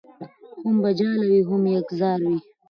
[0.63, 2.37] هم به جاله وي هم یکه زار وي